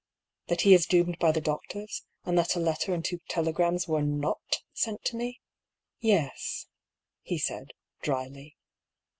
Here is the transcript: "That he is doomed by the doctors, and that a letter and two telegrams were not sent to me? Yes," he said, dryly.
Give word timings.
"That 0.47 0.61
he 0.61 0.73
is 0.73 0.87
doomed 0.87 1.19
by 1.19 1.31
the 1.31 1.39
doctors, 1.41 2.03
and 2.25 2.35
that 2.35 2.55
a 2.55 2.59
letter 2.59 2.91
and 2.91 3.05
two 3.05 3.19
telegrams 3.29 3.87
were 3.87 4.01
not 4.01 4.41
sent 4.73 5.05
to 5.05 5.15
me? 5.15 5.41
Yes," 5.99 6.65
he 7.21 7.37
said, 7.37 7.73
dryly. 8.01 8.57